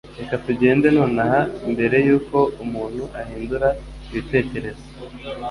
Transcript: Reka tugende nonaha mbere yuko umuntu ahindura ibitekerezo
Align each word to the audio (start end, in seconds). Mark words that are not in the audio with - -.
Reka 0.19 0.35
tugende 0.45 0.87
nonaha 0.97 1.39
mbere 1.73 1.95
yuko 2.07 2.37
umuntu 2.63 3.03
ahindura 3.21 3.67
ibitekerezo 4.09 4.85